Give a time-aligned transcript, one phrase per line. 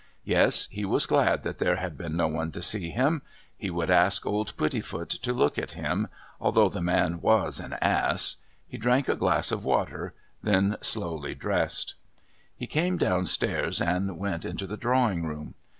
[0.23, 3.21] Yes, he was glad that there had been no one to see him.
[3.55, 6.07] He would ask old Puddifoot to look at him,
[6.39, 8.37] although the man was an ass.
[8.67, 11.93] He drank a glass of water, then slowly dressed.
[12.57, 15.53] He came downstairs and went into the drawing room.